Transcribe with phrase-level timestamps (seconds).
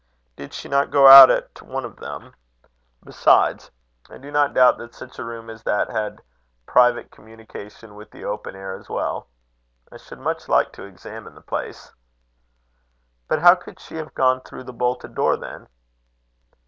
[0.35, 2.33] Did she not go out at one of them?
[3.05, 3.69] Besides,
[4.09, 6.23] I do not doubt that such a room as that had
[6.65, 9.27] private communication with the open air as well.
[9.91, 11.93] I should much like to examine the place."
[13.27, 15.67] "But how could she have gone through the bolted door then?"